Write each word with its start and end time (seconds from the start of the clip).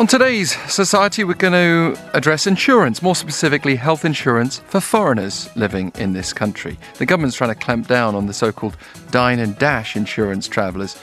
On 0.00 0.06
today's 0.06 0.56
society, 0.72 1.24
we're 1.24 1.34
going 1.34 1.52
to 1.52 1.94
address 2.14 2.46
insurance, 2.46 3.02
more 3.02 3.14
specifically, 3.14 3.76
health 3.76 4.04
insurance 4.04 4.58
for 4.66 4.80
foreigners 4.80 5.54
living 5.54 5.92
in 5.96 6.14
this 6.14 6.32
country. 6.32 6.78
The 6.98 7.06
government's 7.06 7.36
trying 7.36 7.50
to 7.50 7.54
clamp 7.54 7.86
down 7.86 8.14
on 8.14 8.26
the 8.26 8.32
so 8.32 8.50
called 8.50 8.76
dine 9.10 9.38
and 9.38 9.58
dash 9.58 9.96
insurance 9.96 10.48
travellers 10.48 10.96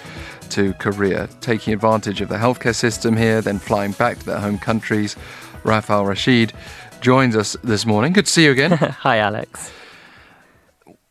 to 0.52 0.73
Korea, 0.73 1.27
taking 1.41 1.73
advantage 1.73 2.21
of 2.21 2.29
the 2.29 2.38
healthcare 2.38 2.75
system 2.75 3.15
here, 3.18 3.42
then 3.42 3.60
flying 3.60 3.92
back 3.93 4.19
to 4.19 4.25
their 4.25 4.39
home 4.39 4.57
countries. 4.60 5.15
Raphael 5.64 6.06
Rashid 6.06 6.54
joins 7.01 7.36
us 7.36 7.56
this 7.64 7.86
morning. 7.86 8.14
Good 8.14 8.25
to 8.25 8.32
see 8.32 8.46
you 8.46 8.51
again. 8.51 8.71
Hi, 9.01 9.18
Alex. 9.18 9.71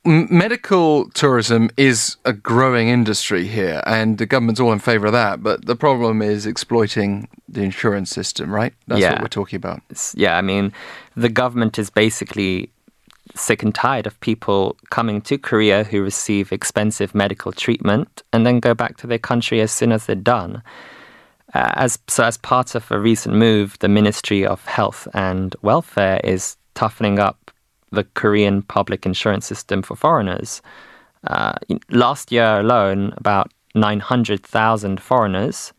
M- 0.04 0.28
medical 0.30 1.10
tourism 1.10 1.68
is 1.76 2.16
a 2.24 2.32
growing 2.32 2.88
industry 2.88 3.46
here, 3.46 3.82
and 3.86 4.18
the 4.18 4.26
government's 4.26 4.60
all 4.60 4.72
in 4.72 4.78
favour 4.78 5.06
of 5.06 5.12
that. 5.12 5.42
But 5.42 5.66
the 5.66 5.76
problem 5.76 6.22
is 6.22 6.46
exploiting 6.46 7.28
the 7.48 7.62
insurance 7.62 8.10
system, 8.10 8.54
right? 8.54 8.72
That's 8.86 9.00
Yeah. 9.00 9.12
what 9.14 9.22
we're 9.22 9.28
talking 9.28 9.56
about. 9.56 9.82
S- 9.90 10.14
Yeah, 10.16 10.36
I 10.36 10.42
mean, 10.42 10.72
the 11.16 11.28
government 11.28 11.78
is 11.78 11.90
basically 11.90 12.70
sick 13.34 13.62
and 13.62 13.74
tired 13.74 14.06
of 14.06 14.18
people 14.20 14.76
coming 14.90 15.20
to 15.22 15.38
Korea 15.38 15.84
who 15.84 16.02
receive 16.02 16.52
expensive 16.52 17.14
medical 17.14 17.52
treatment 17.52 18.22
and 18.32 18.46
then 18.46 18.60
go 18.60 18.74
back 18.74 18.96
to 18.98 19.06
their 19.06 19.18
country 19.18 19.60
as 19.60 19.72
soon 19.72 19.92
as 19.92 20.06
they're 20.06 20.16
done. 20.16 20.62
Uh, 21.54 21.72
as 21.76 21.98
so, 22.08 22.24
as 22.24 22.36
part 22.36 22.74
of 22.74 22.90
a 22.90 22.98
recent 22.98 23.34
move, 23.34 23.78
the 23.78 23.88
Ministry 23.88 24.44
of 24.44 24.64
Health 24.66 25.06
and 25.14 25.54
Welfare 25.62 26.20
is 26.24 26.56
toughening 26.74 27.18
up 27.18 27.50
the 27.92 28.04
Korean 28.14 28.62
public 28.62 29.06
insurance 29.06 29.46
system 29.46 29.82
for 29.82 29.96
foreigners. 29.96 30.60
Uh, 31.26 31.54
last 31.90 32.32
year 32.32 32.60
alone, 32.60 33.14
about 33.16 33.52
900,000 33.74 35.00
foreigners 35.00 35.72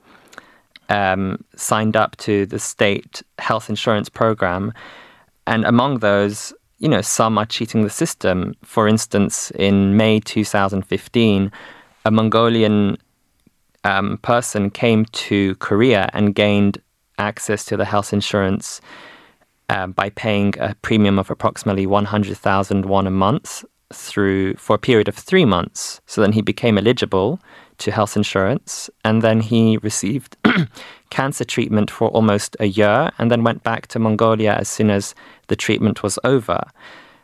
um, 0.89 1.43
signed 1.55 1.95
up 1.95 2.15
to 2.17 2.45
the 2.45 2.59
state 2.59 3.21
health 3.39 3.69
insurance 3.69 4.09
program. 4.09 4.73
And 5.45 5.65
among 5.65 5.99
those, 5.99 6.53
you 6.79 6.87
know, 6.87 7.01
some 7.01 7.37
are 7.37 7.45
cheating 7.45 7.83
the 7.83 7.89
system. 7.89 8.55
For 8.63 8.87
instance, 8.87 9.51
in 9.51 9.97
May 9.97 10.19
2015, 10.19 11.51
a 12.05 12.11
Mongolian 12.11 12.97
um, 13.83 14.17
person 14.19 14.69
came 14.69 15.05
to 15.05 15.55
Korea 15.55 16.09
and 16.13 16.35
gained 16.35 16.81
access 17.17 17.65
to 17.65 17.77
the 17.77 17.85
health 17.85 18.13
insurance 18.13 18.81
um, 19.69 19.91
by 19.91 20.09
paying 20.09 20.53
a 20.59 20.75
premium 20.81 21.19
of 21.19 21.29
approximately 21.29 21.85
100,000 21.85 22.85
won 22.85 23.07
a 23.07 23.11
month 23.11 23.65
through 23.93 24.53
for 24.55 24.75
a 24.75 24.79
period 24.79 25.07
of 25.07 25.15
three 25.15 25.45
months. 25.45 26.01
So 26.05 26.21
then 26.21 26.33
he 26.33 26.41
became 26.41 26.77
eligible 26.77 27.39
to 27.79 27.91
health 27.91 28.17
insurance, 28.17 28.89
and 29.03 29.21
then 29.21 29.39
he 29.39 29.77
received 29.77 30.35
cancer 31.09 31.43
treatment 31.43 31.89
for 31.91 32.09
almost 32.09 32.55
a 32.59 32.65
year, 32.65 33.11
and 33.17 33.31
then 33.31 33.43
went 33.43 33.63
back 33.63 33.87
to 33.87 33.99
Mongolia 33.99 34.53
as 34.53 34.69
soon 34.69 34.89
as 34.89 35.15
the 35.47 35.55
treatment 35.55 36.03
was 36.03 36.19
over. 36.23 36.63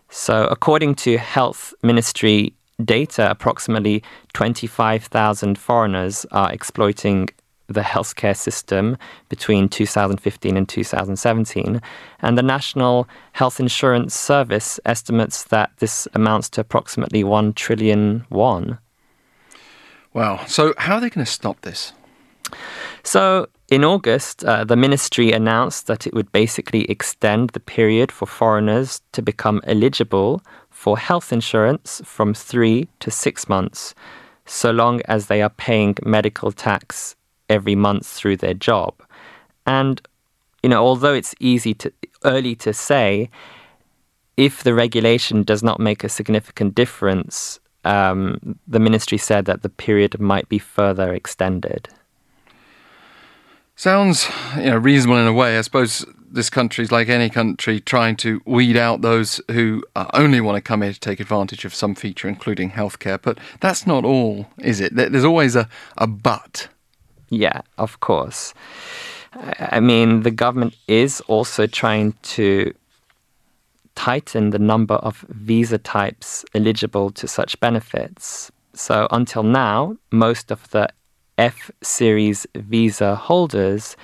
So, 0.09 0.45
according 0.47 0.95
to 0.95 1.17
Health 1.17 1.73
Ministry 1.81 2.53
data, 2.83 3.29
approximately 3.29 4.03
25,000 4.33 5.57
foreigners 5.57 6.25
are 6.31 6.51
exploiting 6.51 7.29
the 7.67 7.81
healthcare 7.81 8.35
system 8.35 8.97
between 9.29 9.69
2015 9.69 10.57
and 10.57 10.67
2017. 10.67 11.81
And 12.19 12.37
the 12.37 12.43
National 12.43 13.07
Health 13.31 13.59
Insurance 13.59 14.13
Service 14.13 14.79
estimates 14.85 15.45
that 15.45 15.71
this 15.79 16.07
amounts 16.13 16.49
to 16.49 16.61
approximately 16.61 17.23
1 17.23 17.53
trillion 17.53 18.25
won. 18.29 18.77
Wow. 20.13 20.45
So, 20.45 20.73
how 20.77 20.95
are 20.95 21.01
they 21.01 21.09
going 21.09 21.25
to 21.25 21.31
stop 21.31 21.61
this? 21.61 21.93
So, 23.03 23.47
in 23.69 23.83
August, 23.83 24.45
uh, 24.45 24.63
the 24.63 24.77
ministry 24.77 25.31
announced 25.33 25.87
that 25.87 26.07
it 26.07 26.13
would 26.13 26.31
basically 26.31 26.89
extend 26.89 27.49
the 27.49 27.59
period 27.59 28.11
for 28.11 28.25
foreigners 28.25 29.01
to 29.11 29.21
become 29.21 29.61
eligible 29.65 30.41
for 30.69 30.97
health 30.97 31.33
insurance 31.33 32.01
from 32.05 32.33
three 32.33 32.87
to 33.01 33.11
six 33.11 33.49
months, 33.49 33.93
so 34.45 34.71
long 34.71 35.01
as 35.05 35.27
they 35.27 35.41
are 35.41 35.49
paying 35.49 35.95
medical 36.03 36.51
tax 36.51 37.15
every 37.49 37.75
month 37.75 38.07
through 38.07 38.37
their 38.37 38.53
job. 38.53 38.93
And, 39.65 40.01
you 40.61 40.69
know, 40.69 40.83
although 40.83 41.13
it's 41.13 41.35
easy 41.39 41.73
to 41.75 41.91
early 42.23 42.55
to 42.55 42.73
say, 42.73 43.29
if 44.37 44.63
the 44.63 44.73
regulation 44.73 45.43
does 45.43 45.61
not 45.61 45.79
make 45.79 46.03
a 46.03 46.09
significant 46.09 46.73
difference, 46.73 47.59
um, 47.83 48.57
the 48.67 48.79
ministry 48.79 49.17
said 49.17 49.45
that 49.45 49.61
the 49.61 49.69
period 49.69 50.19
might 50.19 50.47
be 50.47 50.59
further 50.59 51.13
extended. 51.13 51.89
Sounds 53.75 54.29
you 54.57 54.69
know 54.69 54.77
reasonable 54.77 55.19
in 55.19 55.27
a 55.27 55.33
way. 55.33 55.57
I 55.57 55.61
suppose 55.61 56.05
this 56.29 56.49
country's 56.49 56.91
like 56.91 57.09
any 57.09 57.29
country 57.29 57.79
trying 57.79 58.15
to 58.17 58.41
weed 58.45 58.75
out 58.75 59.01
those 59.01 59.41
who 59.51 59.83
uh, 59.95 60.07
only 60.13 60.41
want 60.41 60.57
to 60.57 60.61
come 60.61 60.81
here 60.81 60.93
to 60.93 60.99
take 60.99 61.19
advantage 61.19 61.65
of 61.65 61.75
some 61.75 61.95
feature, 61.95 62.27
including 62.27 62.71
healthcare. 62.71 63.19
But 63.21 63.39
that's 63.59 63.85
not 63.85 64.03
all, 64.03 64.47
is 64.57 64.79
it? 64.79 64.95
There's 64.95 65.23
always 65.23 65.55
a, 65.55 65.69
a 65.97 66.07
but. 66.07 66.67
Yeah, 67.29 67.61
of 67.77 67.99
course. 67.99 68.53
I 69.33 69.77
I 69.77 69.79
mean, 69.79 70.21
the 70.21 70.31
government 70.31 70.75
is 70.87 71.21
also 71.21 71.65
trying 71.67 72.13
to 72.35 72.73
tighten 73.95 74.49
the 74.49 74.59
number 74.59 74.95
of 74.95 75.25
visa 75.29 75.77
types 75.77 76.45
eligible 76.53 77.11
to 77.11 77.27
such 77.27 77.59
benefits. 77.59 78.51
So 78.73 79.07
until 79.11 79.43
now, 79.43 79.97
most 80.11 80.51
of 80.51 80.69
the 80.71 80.89
F 81.37 81.71
series 81.81 82.45
visa 82.55 83.15
holders 83.15 83.95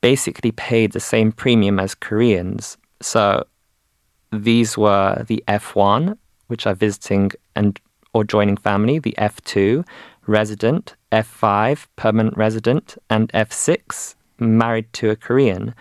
basically 0.00 0.52
paid 0.52 0.92
the 0.92 1.00
same 1.00 1.32
premium 1.32 1.78
as 1.78 1.94
Koreans. 1.94 2.76
So 3.00 3.46
these 4.32 4.76
were 4.78 5.24
the 5.26 5.42
F1, 5.48 6.16
which 6.46 6.66
are 6.66 6.74
visiting 6.74 7.32
and 7.54 7.78
or 8.14 8.24
joining 8.24 8.56
family, 8.56 8.98
the 8.98 9.14
F2, 9.18 9.86
resident, 10.26 10.96
F5, 11.12 11.86
permanent 11.96 12.36
resident, 12.36 12.96
and 13.10 13.30
F6, 13.32 14.14
married 14.38 14.92
to 14.94 15.10
a 15.10 15.16
Korean. 15.16 15.74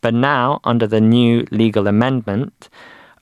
But 0.00 0.14
now, 0.14 0.60
under 0.64 0.86
the 0.86 1.00
new 1.00 1.46
legal 1.50 1.88
amendment, 1.88 2.68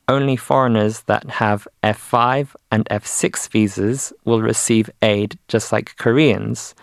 only 0.07 0.35
foreigners 0.35 1.01
that 1.01 1.29
have 1.31 1.67
F5 1.83 2.55
and 2.71 2.85
F6 2.89 3.49
visas 3.49 4.13
will 4.23 4.41
receive 4.41 4.89
aid 5.01 5.37
just 5.47 5.71
like 5.71 5.97
Koreans, 5.97 6.75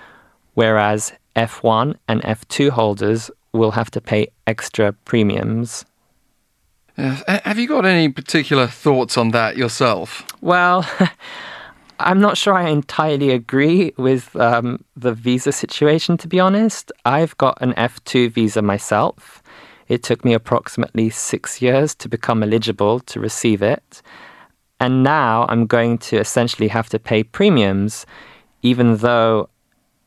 whereas 0.55 1.13
F1 1.37 1.97
and 2.09 2.23
F2 2.23 2.71
holders 2.71 3.31
will 3.53 3.73
have 3.73 3.91
to 3.93 4.01
pay 4.01 4.29
extra 4.47 4.93
premiums. 4.93 5.85
Uh, 6.97 7.41
Have 7.45 7.59
you 7.59 7.67
got 7.67 7.85
any 7.85 8.09
particular 8.09 8.67
thoughts 8.67 9.19
on 9.19 9.31
that 9.31 9.57
yourself? 9.57 10.25
Well, 10.41 10.89
I'm 11.99 12.21
not 12.21 12.37
sure 12.37 12.55
I 12.55 12.69
entirely 12.69 13.31
agree 13.31 13.93
with 13.97 14.35
um, 14.37 14.85
the 14.97 15.13
visa 15.13 15.53
situation, 15.53 16.17
to 16.19 16.29
be 16.29 16.41
honest. 16.41 16.93
I've 17.05 17.37
got 17.39 17.59
an 17.61 17.73
F2 17.75 18.31
visa 18.31 18.63
myself. 18.63 19.43
It 19.89 20.03
took 20.03 20.25
me 20.25 20.35
approximately 20.35 21.11
six 21.11 21.61
years 21.61 21.95
to 21.97 22.09
become 22.09 22.43
eligible 22.43 23.01
to 23.01 23.21
receive 23.21 23.63
it. 23.63 24.03
And 24.81 25.03
now 25.03 25.47
I'm 25.49 25.67
going 25.67 25.99
to 25.99 26.19
essentially 26.19 26.69
have 26.69 26.89
to 26.91 26.99
pay 26.99 27.23
premiums, 27.23 28.07
even 28.63 28.97
though 28.99 29.49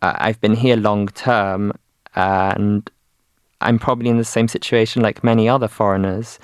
uh, 0.01 0.13
I've 0.17 0.39
been 0.41 0.55
here 0.55 0.75
long 0.75 1.07
term 1.09 1.73
and 2.15 2.89
I'm 3.61 3.79
probably 3.79 4.09
in 4.09 4.17
the 4.17 4.23
same 4.23 4.47
situation 4.47 5.01
like 5.01 5.23
many 5.23 5.47
other 5.49 5.67
foreigners. 5.67 6.39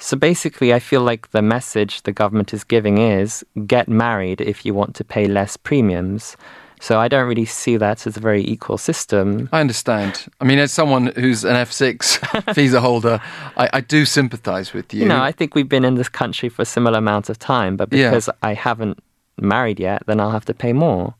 So 0.00 0.16
basically, 0.16 0.72
I 0.72 0.78
feel 0.78 1.00
like 1.02 1.30
the 1.32 1.42
message 1.42 2.02
the 2.02 2.12
government 2.12 2.54
is 2.54 2.62
giving 2.64 2.98
is 2.98 3.44
get 3.66 3.88
married 3.88 4.40
if 4.40 4.64
you 4.64 4.72
want 4.74 4.94
to 4.96 5.04
pay 5.04 5.26
less 5.26 5.56
premiums. 5.56 6.36
So 6.80 7.00
I 7.00 7.08
don't 7.08 7.26
really 7.26 7.44
see 7.44 7.76
that 7.76 8.06
as 8.06 8.16
a 8.16 8.20
very 8.20 8.44
equal 8.44 8.78
system. 8.78 9.48
I 9.52 9.60
understand. 9.60 10.26
I 10.40 10.44
mean, 10.44 10.60
as 10.60 10.70
someone 10.70 11.06
who's 11.16 11.42
an 11.44 11.56
F6 11.56 12.54
visa 12.54 12.80
holder, 12.80 13.20
I, 13.56 13.68
I 13.72 13.80
do 13.80 14.04
sympathise 14.04 14.72
with 14.72 14.94
you. 14.94 15.00
You 15.02 15.08
know, 15.08 15.20
I 15.20 15.32
think 15.32 15.56
we've 15.56 15.68
been 15.68 15.84
in 15.84 15.96
this 15.96 16.08
country 16.08 16.48
for 16.48 16.62
a 16.62 16.64
similar 16.64 16.98
amount 16.98 17.28
of 17.30 17.36
time, 17.40 17.76
but 17.76 17.92
Yeah. 17.92 18.10
because 18.10 18.30
I 18.44 18.54
haven't 18.54 19.02
married 19.40 19.80
yet, 19.80 20.04
then 20.06 20.20
I'll 20.20 20.30
have 20.30 20.44
to 20.44 20.54
pay 20.54 20.72
more. 20.72 21.14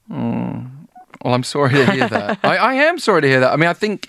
Well, 1.24 1.34
I'm 1.34 1.42
sorry 1.42 1.70
to 1.70 1.90
hear 1.92 2.08
that. 2.08 2.38
I, 2.44 2.56
I 2.56 2.74
am 2.74 2.98
sorry 2.98 3.22
to 3.22 3.28
hear 3.28 3.40
that. 3.40 3.52
I 3.52 3.56
mean, 3.56 3.68
I 3.68 3.72
think 3.72 4.08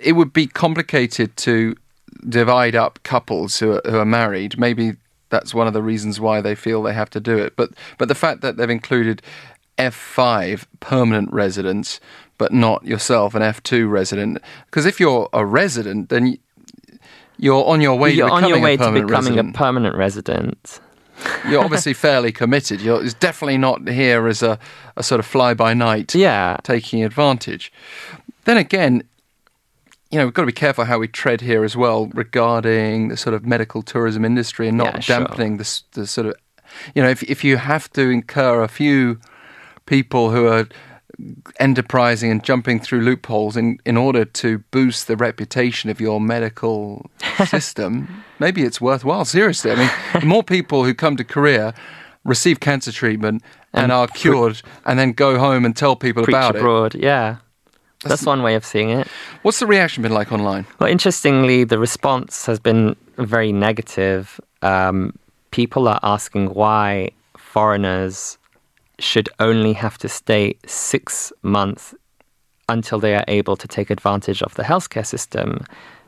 it 0.00 0.12
would 0.12 0.32
be 0.32 0.46
complicated 0.46 1.36
to 1.38 1.76
divide 2.28 2.74
up 2.74 3.02
couples 3.02 3.58
who 3.58 3.72
are, 3.72 3.82
who 3.84 3.98
are 3.98 4.04
married. 4.04 4.58
Maybe 4.58 4.96
that's 5.30 5.54
one 5.54 5.66
of 5.66 5.72
the 5.72 5.82
reasons 5.82 6.20
why 6.20 6.40
they 6.40 6.54
feel 6.54 6.82
they 6.82 6.94
have 6.94 7.10
to 7.10 7.20
do 7.20 7.38
it. 7.38 7.56
But 7.56 7.70
but 7.98 8.08
the 8.08 8.14
fact 8.14 8.40
that 8.42 8.56
they've 8.56 8.70
included 8.70 9.22
F5 9.78 10.64
permanent 10.80 11.32
residents 11.32 12.00
but 12.38 12.52
not 12.52 12.84
yourself, 12.84 13.34
an 13.34 13.42
F2 13.42 13.90
resident. 13.90 14.38
Because 14.66 14.86
if 14.86 14.98
you're 14.98 15.28
a 15.32 15.44
resident, 15.44 16.08
then 16.08 16.38
you're 17.38 17.64
on 17.64 17.80
your 17.80 17.96
way 17.96 18.12
You're 18.12 18.28
to 18.28 18.34
becoming 18.34 18.62
way 18.62 18.74
a 18.74 18.78
to 18.78 18.92
becoming 18.92 19.38
a 19.38 19.52
permanent 19.52 19.96
resident. 19.96 20.80
You're 21.48 21.62
obviously 21.64 21.92
fairly 22.06 22.32
committed. 22.32 22.80
You're 22.80 23.02
it's 23.04 23.14
definitely 23.14 23.58
not 23.58 23.88
here 23.88 24.26
as 24.28 24.42
a, 24.42 24.58
a 24.96 25.02
sort 25.02 25.18
of 25.20 25.26
fly 25.26 25.54
by 25.54 25.74
night 25.74 26.14
Yeah. 26.14 26.56
taking 26.62 27.02
advantage. 27.04 27.72
Then 28.44 28.56
again, 28.56 29.02
you 30.10 30.18
know, 30.18 30.26
we've 30.26 30.34
got 30.34 30.42
to 30.42 30.46
be 30.46 30.52
careful 30.52 30.84
how 30.84 30.98
we 30.98 31.08
tread 31.08 31.40
here 31.40 31.64
as 31.64 31.76
well 31.76 32.06
regarding 32.14 33.08
the 33.08 33.16
sort 33.16 33.34
of 33.34 33.44
medical 33.44 33.82
tourism 33.82 34.24
industry 34.24 34.68
and 34.68 34.76
not 34.78 34.94
Yeah, 34.94 35.00
sure. 35.00 35.18
dampening 35.20 35.56
the, 35.56 35.80
the 35.92 36.06
sort 36.06 36.28
of, 36.28 36.34
you 36.94 37.02
know, 37.02 37.08
if, 37.08 37.22
if 37.24 37.42
you 37.42 37.56
have 37.56 37.90
to 37.92 38.10
incur 38.10 38.62
a 38.62 38.68
few 38.68 39.18
people 39.86 40.30
who 40.30 40.46
are 40.46 40.68
enterprising 41.60 42.30
and 42.30 42.42
jumping 42.44 42.80
through 42.80 43.00
loopholes 43.00 43.56
in, 43.56 43.78
in 43.84 43.96
order 43.96 44.24
to 44.24 44.58
boost 44.70 45.06
the 45.06 45.16
reputation 45.16 45.90
of 45.90 46.00
your 46.00 46.20
medical 46.20 47.10
system, 47.46 48.24
maybe 48.38 48.62
it's 48.62 48.80
worthwhile. 48.80 49.24
Seriously. 49.24 49.70
I 49.70 49.76
mean, 49.76 49.90
the 50.20 50.26
more 50.26 50.42
people 50.42 50.84
who 50.84 50.94
come 50.94 51.16
to 51.16 51.24
Korea 51.24 51.74
receive 52.24 52.60
cancer 52.60 52.92
treatment 52.92 53.42
and, 53.72 53.84
And 53.84 53.92
are 53.92 54.06
cured 54.08 54.62
and 54.86 54.98
then 54.98 55.12
go 55.12 55.38
home 55.38 55.64
and 55.64 55.76
tell 55.76 55.96
people 55.96 56.24
about 56.24 56.54
it. 56.54 56.58
abroad. 56.60 56.94
Yeah. 56.94 57.36
That's 58.04 58.26
one 58.26 58.42
way 58.42 58.54
of 58.54 58.64
seeing 58.64 58.90
it. 58.90 59.08
What's 59.42 59.60
the 59.60 59.66
reaction 59.66 60.02
been 60.02 60.12
like 60.12 60.30
online? 60.30 60.66
Well, 60.78 60.90
interestingly, 60.90 61.64
the 61.64 61.78
response 61.78 62.44
has 62.46 62.60
been 62.60 62.96
very 63.16 63.50
negative. 63.50 64.38
Um, 64.60 65.18
people 65.52 65.88
are 65.88 66.00
asking 66.02 66.52
why 66.52 67.10
foreigners 67.38 68.36
should 68.98 69.28
only 69.40 69.72
have 69.72 69.98
to 69.98 70.08
stay 70.08 70.56
six 70.66 71.32
months 71.42 71.94
until 72.68 72.98
they 72.98 73.14
are 73.14 73.24
able 73.28 73.56
to 73.56 73.68
take 73.68 73.90
advantage 73.90 74.42
of 74.42 74.54
the 74.54 74.62
healthcare 74.62 75.06
system. 75.06 75.64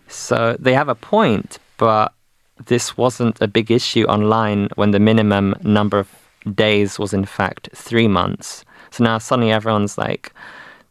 So 0.08 0.56
they 0.58 0.72
have 0.74 0.88
a 0.88 0.94
point, 0.94 1.58
but 1.76 2.12
this 2.64 2.96
wasn't 2.96 3.40
a 3.42 3.48
big 3.48 3.70
issue 3.70 4.04
online 4.04 4.68
when 4.76 4.92
the 4.92 5.00
minimum 5.00 5.54
number 5.62 5.98
of 5.98 6.08
days 6.54 6.98
was 6.98 7.12
in 7.12 7.24
fact 7.24 7.68
three 7.74 8.08
months. 8.08 8.64
So 8.90 9.04
now 9.04 9.18
suddenly 9.18 9.52
everyone's 9.52 9.98
like, 9.98 10.32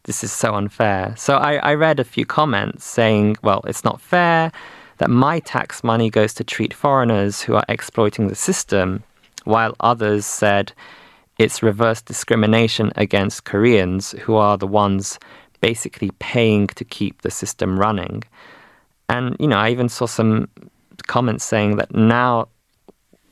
this 0.03 0.24
is 0.24 0.31
so 0.31 0.53
unfair. 0.53 1.15
So 1.18 1.38
I, 1.38 1.56
I 1.56 1.74
read 1.74 2.00
a 2.00 2.03
few 2.03 2.25
comments 2.25 2.86
saying, 2.86 3.38
well, 3.42 3.62
it's 3.65 3.83
not 3.83 4.01
fair 4.01 4.51
that 4.97 5.09
my 5.09 5.39
tax 5.39 5.83
money 5.83 6.09
goes 6.09 6.33
to 6.36 6.44
treat 6.44 6.74
foreigners 6.74 7.42
who 7.42 7.56
are 7.56 7.65
exploiting 7.68 8.27
the 8.27 8.36
system, 8.36 9.03
while 9.45 9.75
others 9.80 10.25
said 10.25 10.71
it's 11.37 11.61
reverse 11.61 12.01
discrimination 12.01 12.91
against 12.95 13.43
Koreans 13.43 14.11
who 14.21 14.35
are 14.35 14.57
the 14.57 14.67
ones 14.67 15.19
basically 15.61 16.11
paying 16.19 16.67
to 16.67 16.85
keep 16.85 17.21
the 17.21 17.31
system 17.31 17.79
running. 17.79 18.23
And, 19.09 19.35
you 19.39 19.47
know, 19.47 19.57
I 19.57 19.69
even 19.69 19.89
saw 19.89 20.05
some 20.05 20.47
comments 21.07 21.43
saying 21.43 21.77
that 21.77 21.93
now 21.93 22.47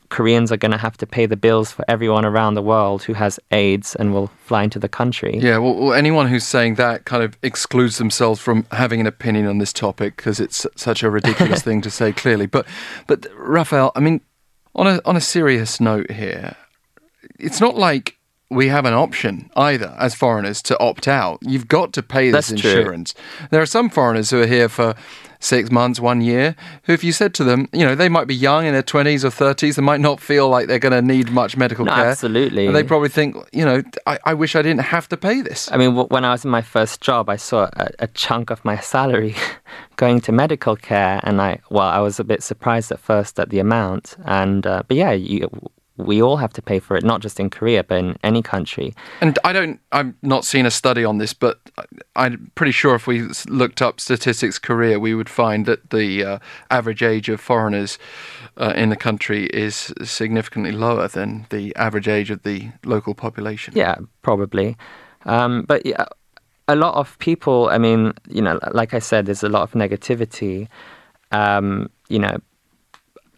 Koreans 0.10 0.52
are 0.52 0.58
going 0.58 0.72
to 0.72 0.78
have 0.78 0.96
to 0.98 1.08
pay 1.08 1.26
the 1.26 1.36
bills 1.36 1.72
for 1.72 1.84
everyone 1.88 2.24
around 2.24 2.54
the 2.54 2.62
world 2.62 3.02
who 3.02 3.14
has 3.14 3.40
AIDS 3.52 3.96
and 3.96 4.14
will 4.14 4.28
fly 4.46 4.64
into 4.64 4.78
the 4.78 4.88
country. 4.88 5.40
Yeah, 5.40 5.58
well, 5.58 5.76
well, 5.76 5.94
anyone 5.94 6.28
who's 6.28 6.44
saying 6.44 6.76
that 6.76 7.06
kind 7.06 7.24
of 7.24 7.36
excludes 7.42 7.98
themselves 7.98 8.40
from 8.40 8.68
having 8.72 9.00
an 9.02 9.08
opinion 9.08 9.48
on 9.48 9.58
this 9.58 9.74
topic 9.74 10.16
because 10.18 10.40
it's 10.40 10.68
such 10.76 11.02
a 11.02 11.10
ridiculous 11.10 11.62
thing 11.68 11.82
to 11.82 11.90
say 11.90 12.12
clearly. 12.12 12.46
But, 12.46 12.68
but 13.08 13.26
Raphael, 13.36 13.92
I 13.96 14.02
mean, 14.02 14.22
on 14.76 14.88
a 14.88 15.02
on 15.06 15.16
a 15.16 15.22
serious 15.22 15.80
note 15.80 16.12
here, 16.12 16.56
it's 17.40 17.60
not 17.62 17.76
like 17.78 18.18
we 18.50 18.68
have 18.68 18.86
an 18.86 18.94
option 18.94 19.50
either 19.56 19.96
as 19.98 20.14
foreigners 20.14 20.62
to 20.62 20.80
opt 20.80 21.08
out. 21.08 21.40
You've 21.42 21.68
got 21.68 21.92
to 21.94 22.04
pay 22.04 22.30
this 22.30 22.50
That's 22.50 22.62
true. 22.62 22.72
insurance. 22.72 23.14
There 23.50 23.62
are 23.62 23.66
some 23.66 23.90
foreigners 23.90 24.30
who 24.30 24.42
are 24.42 24.46
here 24.48 24.70
for 24.70 24.94
six 25.40 25.70
months, 25.72 26.00
one 26.00 26.22
year, 26.22 26.56
who, 26.84 26.94
if 26.94 27.04
you 27.04 27.12
said 27.12 27.34
to 27.34 27.44
them, 27.44 27.68
you 27.74 27.84
know, 27.84 27.96
they 27.96 28.08
might 28.08 28.28
be 28.28 28.36
young 28.36 28.66
in 28.66 28.72
their 28.74 28.84
20s 28.84 29.26
or 29.26 29.30
30s, 29.30 29.76
they 29.76 29.82
might 29.82 30.00
not 30.00 30.22
feel 30.22 30.48
like 30.48 30.68
they're 30.68 30.80
going 30.80 30.94
to 30.94 31.02
need 31.02 31.32
much 31.32 31.58
medical 31.58 31.84
No, 31.84 31.94
care. 31.94 32.06
absolutely. 32.10 32.66
And 32.68 32.74
they 32.76 32.84
probably 32.84 33.10
think, 33.10 33.36
you 33.52 33.66
know, 33.66 33.82
I, 34.08 34.20
I 34.24 34.34
wish 34.36 34.56
I 34.56 34.62
didn't 34.62 34.82
have 34.84 35.10
to 35.10 35.18
pay 35.18 35.42
this. 35.42 35.70
I 35.72 35.78
mean, 35.78 35.96
when 35.96 36.24
I 36.24 36.32
was 36.32 36.46
in 36.46 36.52
my 36.52 36.62
first 36.62 37.02
job, 37.02 37.28
I 37.30 37.36
saw 37.36 37.70
a, 37.74 37.90
a 38.00 38.08
chunk 38.08 38.52
of 38.52 38.64
my 38.64 38.78
salary 38.78 39.36
going 39.98 40.22
to 40.22 40.32
medical 40.32 40.76
care, 40.78 41.20
and 41.24 41.42
I 41.42 41.60
well, 41.70 41.88
I 41.90 42.00
was 42.00 42.20
a 42.20 42.24
bit 42.24 42.42
surprised 42.42 42.92
at 42.92 43.00
first 43.00 43.38
at 43.40 43.50
the 43.50 43.60
amount. 43.60 44.16
And 44.26 44.66
uh, 44.66 44.84
but 44.88 44.96
yeah, 44.96 45.12
you, 45.12 45.50
we 45.98 46.22
all 46.22 46.38
have 46.38 46.52
to 46.54 46.62
pay 46.62 46.80
for 46.80 46.98
it, 46.98 47.04
not 47.04 47.22
just 47.22 47.40
in 47.40 47.50
Korea, 47.50 47.84
but 47.84 48.00
in 48.00 48.18
any 48.24 48.42
country. 48.42 48.96
And 49.22 49.38
I 49.44 49.54
don't, 49.54 49.80
I've 49.92 50.14
not 50.24 50.44
seen 50.44 50.66
a 50.66 50.72
study 50.72 51.06
on 51.06 51.20
this, 51.20 51.34
but 51.34 51.60
I'm 52.16 52.52
pretty 52.56 52.72
sure 52.72 52.96
if 52.96 53.06
we 53.06 53.28
looked 53.48 53.82
up 53.82 54.00
statistics 54.00 54.58
Korea, 54.58 55.00
we 55.00 55.14
would 55.14 55.30
find 55.30 55.66
that 55.68 55.92
the 55.92 56.24
uh, 56.24 56.40
average 56.72 57.04
age 57.04 57.30
of 57.30 57.40
foreigners 57.40 58.00
uh, 58.58 58.74
in 58.76 58.90
the 58.90 58.96
country 58.96 59.46
is 59.48 59.94
significantly 60.04 60.72
lower 60.72 61.08
than 61.08 61.46
the 61.52 61.76
average 61.76 62.08
age 62.08 62.32
of 62.32 62.42
the 62.42 62.72
local 62.84 63.14
population. 63.14 63.74
Yeah, 63.76 63.98
probably. 64.24 64.76
Um, 65.26 65.64
but 65.68 65.86
yeah, 65.86 66.06
a 66.68 66.76
lot 66.76 66.96
of 66.96 67.18
people, 67.20 67.70
I 67.70 67.78
mean, 67.78 68.14
you 68.30 68.42
know, 68.42 68.60
like 68.72 68.94
I 68.94 69.00
said, 69.00 69.28
there's 69.28 69.44
a 69.44 69.50
lot 69.50 69.62
of 69.62 69.72
negativity, 69.74 70.68
um, 71.32 71.90
you 72.10 72.20
know, 72.20 72.38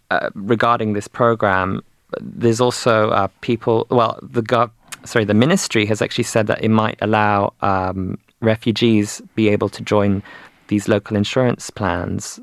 uh, 0.10 0.30
regarding 0.36 0.94
this 0.94 1.08
program. 1.08 1.82
There's 2.20 2.62
also 2.62 3.10
uh, 3.10 3.28
people, 3.42 3.88
well, 3.90 4.20
the 4.22 4.42
gov- 4.42 4.72
sorry, 5.04 5.26
the 5.26 5.34
ministry 5.34 5.86
has 5.86 6.02
actually 6.02 6.26
said 6.26 6.48
that 6.48 6.64
it 6.64 6.70
might 6.70 6.98
allow 7.02 7.54
um, 7.62 8.18
refugees 8.42 9.22
be 9.36 9.50
able 9.50 9.70
to 9.70 9.84
join 9.84 10.24
these 10.68 10.88
local 10.88 11.16
insurance 11.16 11.70
plans 11.70 12.40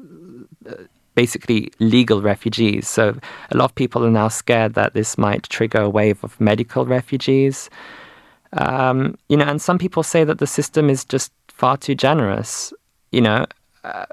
basically 1.14 1.70
legal 1.79 2.23
refugees. 2.23 2.88
So 2.88 3.17
a 3.50 3.56
lot 3.56 3.67
of 3.67 3.75
people 3.75 4.05
are 4.05 4.11
now 4.11 4.29
scared 4.29 4.75
that 4.75 4.94
this 4.94 5.19
might 5.19 5.43
trigger 5.44 5.82
a 5.82 5.91
wave 5.91 6.23
of 6.25 6.41
medical 6.41 6.87
refugees. 6.87 7.69
Um, 8.55 9.17
you 9.29 9.37
know, 9.37 9.44
and 9.44 9.61
some 9.61 9.79
people 9.79 10.03
say 10.03 10.25
that 10.25 10.38
the 10.38 10.47
system 10.47 10.91
is 10.91 11.05
just 11.05 11.32
far 11.49 11.76
too 11.76 11.94
generous. 11.94 12.73
You 13.11 13.20
know, 13.20 13.47
uh, 13.85 14.06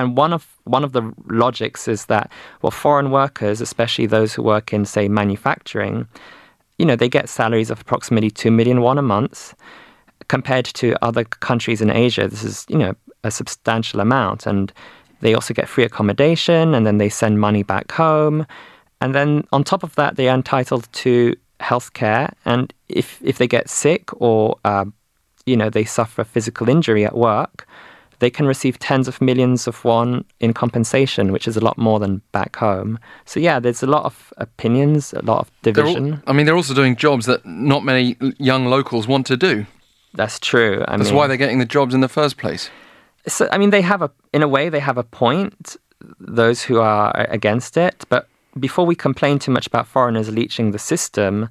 and 0.00 0.16
one 0.16 0.32
of 0.32 0.46
one 0.64 0.82
of 0.82 0.92
the 0.92 1.12
logics 1.26 1.86
is 1.86 2.06
that 2.06 2.32
well, 2.62 2.70
foreign 2.70 3.10
workers, 3.10 3.60
especially 3.60 4.06
those 4.06 4.32
who 4.32 4.42
work 4.42 4.72
in 4.72 4.86
say 4.86 5.08
manufacturing, 5.08 6.08
you 6.78 6.86
know, 6.86 6.96
they 6.96 7.08
get 7.08 7.28
salaries 7.28 7.70
of 7.70 7.80
approximately 7.82 8.30
two 8.30 8.50
million 8.50 8.80
won 8.80 8.98
a 8.98 9.02
month. 9.02 9.54
Compared 10.28 10.64
to 10.64 10.96
other 11.04 11.24
countries 11.24 11.80
in 11.80 11.90
Asia, 11.90 12.28
this 12.28 12.44
is 12.44 12.64
you 12.68 12.78
know 12.78 12.94
a 13.24 13.30
substantial 13.30 14.00
amount, 14.00 14.46
and 14.46 14.72
they 15.20 15.34
also 15.34 15.52
get 15.52 15.68
free 15.68 15.84
accommodation, 15.84 16.74
and 16.74 16.86
then 16.86 16.98
they 16.98 17.10
send 17.10 17.38
money 17.38 17.62
back 17.62 17.92
home, 17.92 18.46
and 19.00 19.14
then 19.14 19.44
on 19.52 19.64
top 19.64 19.82
of 19.82 19.94
that, 19.96 20.16
they 20.16 20.28
are 20.28 20.36
entitled 20.36 20.88
to 20.92 21.34
health 21.58 21.92
care, 21.92 22.32
and 22.44 22.72
if 22.88 23.20
if 23.22 23.36
they 23.36 23.48
get 23.48 23.68
sick 23.68 24.04
or 24.22 24.56
uh, 24.64 24.86
you 25.44 25.56
know 25.56 25.68
they 25.68 25.84
suffer 25.84 26.24
physical 26.24 26.68
injury 26.68 27.04
at 27.04 27.16
work, 27.16 27.66
they 28.20 28.30
can 28.30 28.46
receive 28.46 28.78
tens 28.78 29.08
of 29.08 29.20
millions 29.20 29.66
of 29.66 29.84
won 29.84 30.24
in 30.38 30.52
compensation, 30.54 31.32
which 31.32 31.48
is 31.48 31.56
a 31.56 31.60
lot 31.60 31.76
more 31.76 31.98
than 31.98 32.22
back 32.32 32.56
home. 32.56 32.98
So 33.24 33.40
yeah, 33.40 33.58
there's 33.60 33.82
a 33.82 33.86
lot 33.86 34.04
of 34.04 34.32
opinions, 34.36 35.12
a 35.12 35.22
lot 35.22 35.40
of 35.40 35.50
They're 35.62 35.84
all- 35.84 35.94
division. 35.94 36.22
I 36.26 36.32
mean, 36.32 36.46
they're 36.46 36.56
also 36.56 36.74
doing 36.74 36.96
jobs 36.96 37.26
that 37.26 37.44
not 37.44 37.84
many 37.84 38.16
young 38.38 38.66
locals 38.66 39.06
want 39.08 39.26
to 39.26 39.36
do. 39.36 39.66
That's 40.14 40.38
true. 40.38 40.84
I 40.88 40.96
That's 40.96 41.10
mean, 41.10 41.16
why 41.18 41.26
they're 41.26 41.36
getting 41.36 41.58
the 41.58 41.64
jobs 41.78 41.94
in 41.94 42.00
the 42.00 42.08
first 42.08 42.36
place. 42.36 42.70
so 43.26 43.48
I 43.52 43.58
mean, 43.58 43.70
they 43.70 43.82
have 43.82 44.02
a 44.02 44.10
in 44.32 44.42
a 44.42 44.48
way 44.48 44.68
they 44.70 44.80
have 44.80 44.98
a 44.98 45.04
point. 45.04 45.76
Those 46.18 46.62
who 46.62 46.80
are 46.80 47.12
against 47.28 47.76
it, 47.76 48.04
but 48.08 48.26
before 48.58 48.86
we 48.86 48.94
complain 48.94 49.38
too 49.38 49.52
much 49.52 49.66
about 49.66 49.86
foreigners 49.86 50.28
leeching 50.30 50.72
the 50.72 50.78
system 50.78 51.48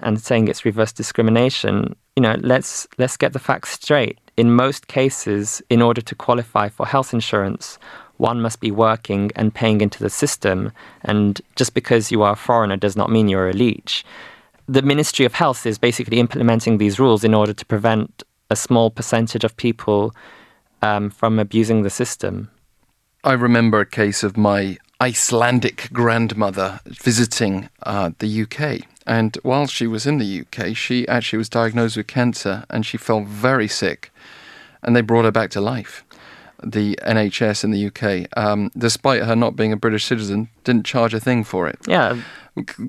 and 0.00 0.20
saying 0.20 0.48
it's 0.48 0.64
reverse 0.64 0.92
discrimination, 0.92 1.96
you 2.16 2.22
know, 2.22 2.36
let's 2.40 2.86
let's 2.98 3.16
get 3.16 3.32
the 3.32 3.38
facts 3.38 3.70
straight. 3.70 4.18
In 4.36 4.52
most 4.52 4.86
cases, 4.86 5.62
in 5.70 5.80
order 5.80 6.00
to 6.02 6.14
qualify 6.14 6.68
for 6.68 6.86
health 6.86 7.14
insurance, 7.14 7.78
one 8.18 8.40
must 8.40 8.60
be 8.60 8.70
working 8.70 9.30
and 9.36 9.54
paying 9.54 9.80
into 9.80 10.02
the 10.02 10.10
system. 10.10 10.72
And 11.02 11.40
just 11.56 11.74
because 11.74 12.10
you 12.10 12.22
are 12.22 12.32
a 12.32 12.36
foreigner 12.36 12.76
does 12.76 12.96
not 12.96 13.10
mean 13.10 13.28
you're 13.28 13.48
a 13.48 13.54
leech. 13.54 14.04
The 14.68 14.82
Ministry 14.82 15.24
of 15.24 15.34
Health 15.34 15.64
is 15.64 15.78
basically 15.78 16.18
implementing 16.18 16.78
these 16.78 16.98
rules 16.98 17.24
in 17.24 17.34
order 17.34 17.52
to 17.52 17.64
prevent 17.66 18.22
a 18.50 18.56
small 18.56 18.90
percentage 18.90 19.44
of 19.44 19.56
people 19.56 20.14
um, 20.82 21.10
from 21.10 21.38
abusing 21.38 21.82
the 21.82 21.90
system. 21.90 22.50
I 23.24 23.32
remember 23.32 23.80
a 23.80 23.86
case 23.86 24.22
of 24.22 24.36
my 24.36 24.78
Icelandic 25.00 25.90
grandmother 25.92 26.80
visiting 26.86 27.68
uh, 27.82 28.10
the 28.18 28.42
UK. 28.42 28.86
And 29.06 29.36
while 29.42 29.66
she 29.66 29.86
was 29.86 30.06
in 30.06 30.18
the 30.18 30.40
UK, 30.44 30.76
she 30.76 31.06
actually 31.08 31.38
was 31.38 31.48
diagnosed 31.48 31.96
with 31.96 32.06
cancer 32.06 32.64
and 32.70 32.84
she 32.84 32.96
fell 32.96 33.22
very 33.24 33.68
sick. 33.68 34.10
And 34.82 34.94
they 34.96 35.00
brought 35.00 35.24
her 35.24 35.32
back 35.32 35.50
to 35.50 35.60
life. 35.60 36.04
The 36.62 36.98
NHS 37.02 37.64
in 37.64 37.70
the 37.70 37.86
UK, 37.86 38.28
um, 38.36 38.70
despite 38.76 39.22
her 39.24 39.36
not 39.36 39.56
being 39.56 39.72
a 39.72 39.76
British 39.76 40.04
citizen, 40.06 40.48
didn't 40.64 40.86
charge 40.86 41.12
a 41.14 41.20
thing 41.20 41.44
for 41.44 41.68
it. 41.68 41.78
Yeah, 41.86 42.16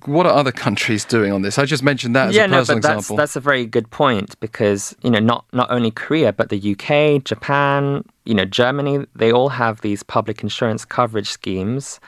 What 0.05 0.25
are 0.25 0.31
other 0.33 0.53
countries 0.53 1.03
doing 1.03 1.33
on 1.33 1.41
this? 1.41 1.59
I 1.59 1.65
just 1.65 1.83
mentioned 1.83 2.15
that 2.15 2.29
as 2.29 2.35
yeah, 2.35 2.45
a 2.45 2.47
no, 2.47 2.59
but 2.61 2.67
that's 2.67 2.77
example. 2.77 3.17
that's 3.17 3.35
a 3.35 3.41
very 3.41 3.65
good 3.65 3.89
point 3.91 4.39
because 4.39 4.95
you 5.03 5.11
know 5.11 5.19
not 5.19 5.43
not 5.51 5.69
only 5.69 5.91
Korea 5.91 6.31
but 6.31 6.47
the 6.47 6.71
UK, 6.73 7.21
Japan, 7.25 8.05
you 8.23 8.33
know 8.33 8.45
Germany, 8.45 9.05
they 9.13 9.31
all 9.33 9.49
have 9.49 9.81
these 9.81 10.01
public 10.03 10.41
insurance 10.41 10.85
coverage 10.85 11.27
schemes, 11.29 11.99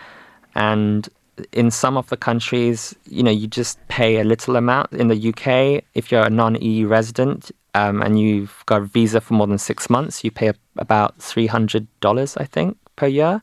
and 0.55 1.09
in 1.51 1.71
some 1.71 1.97
of 1.97 2.09
the 2.09 2.17
countries, 2.17 2.95
you 3.05 3.23
know, 3.23 3.31
you 3.31 3.47
just 3.47 3.79
pay 3.87 4.19
a 4.19 4.23
little 4.23 4.55
amount. 4.55 4.91
In 4.93 5.07
the 5.07 5.29
UK, 5.29 5.83
if 5.93 6.11
you're 6.11 6.25
a 6.25 6.29
non-EU 6.29 6.87
resident 6.87 7.51
um, 7.73 8.01
and 8.01 8.19
you've 8.19 8.63
got 8.65 8.81
a 8.81 8.85
visa 8.85 9.21
for 9.21 9.33
more 9.33 9.47
than 9.47 9.57
six 9.57 9.89
months, 9.89 10.23
you 10.23 10.31
pay 10.31 10.51
about 10.77 11.21
three 11.21 11.47
hundred 11.47 11.87
dollars, 11.99 12.37
I 12.37 12.45
think, 12.45 12.77
per 12.95 13.07
year. 13.07 13.41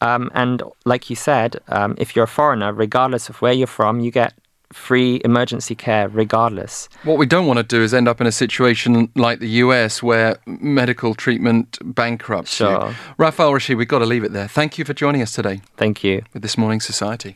Um, 0.00 0.30
and 0.34 0.62
like 0.84 1.08
you 1.08 1.16
said, 1.16 1.56
um, 1.68 1.94
if 1.98 2.14
you're 2.14 2.24
a 2.24 2.28
foreigner, 2.28 2.72
regardless 2.72 3.28
of 3.28 3.40
where 3.40 3.52
you're 3.52 3.66
from, 3.66 4.00
you 4.00 4.10
get 4.10 4.34
free 4.72 5.20
emergency 5.24 5.74
care 5.74 6.08
regardless. 6.08 6.88
What 7.02 7.18
we 7.18 7.26
don't 7.26 7.46
want 7.46 7.58
to 7.58 7.62
do 7.62 7.82
is 7.82 7.92
end 7.92 8.06
up 8.08 8.20
in 8.20 8.26
a 8.26 8.32
situation 8.32 9.10
like 9.16 9.40
the 9.40 9.48
US 9.64 10.02
where 10.02 10.38
medical 10.46 11.14
treatment 11.14 11.78
bankrupts 11.82 12.54
Sure. 12.54 12.88
you. 12.90 12.94
Raphael 13.18 13.52
Rashid, 13.52 13.76
we've 13.76 13.88
got 13.88 13.98
to 14.00 14.06
leave 14.06 14.24
it 14.24 14.32
there. 14.32 14.46
Thank 14.48 14.78
you 14.78 14.84
for 14.84 14.94
joining 14.94 15.22
us 15.22 15.32
today 15.32 15.60
Thank 15.76 16.04
you. 16.04 16.22
with 16.32 16.42
This 16.42 16.56
Morning 16.56 16.80
Society. 16.80 17.34